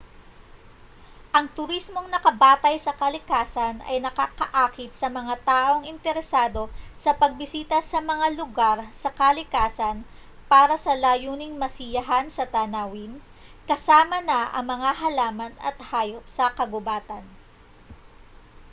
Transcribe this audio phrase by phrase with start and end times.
[1.37, 6.61] ang turismong nakabatay sa kalikasan ay nakakaakit sa mga taong interesado
[7.03, 9.97] sa pagbisita sa mga lugar sa kalikasan
[10.51, 13.13] para sa layuning masiyahan sa tanawin
[13.69, 17.21] kasama na ang mga halaman at hayop sa kagubatan